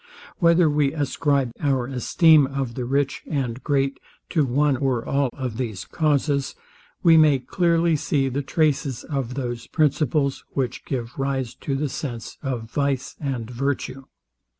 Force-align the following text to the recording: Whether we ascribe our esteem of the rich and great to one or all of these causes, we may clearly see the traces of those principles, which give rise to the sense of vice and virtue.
Whether 0.39 0.67
we 0.67 0.93
ascribe 0.93 1.51
our 1.59 1.85
esteem 1.85 2.47
of 2.47 2.73
the 2.73 2.85
rich 2.85 3.21
and 3.29 3.63
great 3.63 3.99
to 4.29 4.43
one 4.47 4.75
or 4.75 5.05
all 5.05 5.29
of 5.33 5.57
these 5.57 5.85
causes, 5.85 6.55
we 7.03 7.17
may 7.17 7.37
clearly 7.37 7.95
see 7.95 8.27
the 8.27 8.41
traces 8.41 9.03
of 9.03 9.35
those 9.35 9.67
principles, 9.67 10.43
which 10.53 10.85
give 10.85 11.19
rise 11.19 11.53
to 11.53 11.75
the 11.75 11.87
sense 11.87 12.39
of 12.41 12.63
vice 12.63 13.15
and 13.19 13.51
virtue. 13.51 14.05